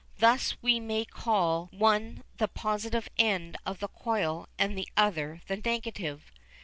Thus 0.17 0.55
we 0.63 0.79
may 0.79 1.05
call 1.05 1.67
one 1.71 2.23
the 2.37 2.47
positive 2.47 3.07
end 3.19 3.55
of 3.67 3.77
the 3.79 3.87
coil 3.87 4.49
and 4.57 4.75
the 4.75 4.87
other 4.97 5.41
the 5.45 5.57
negative. 5.57 6.31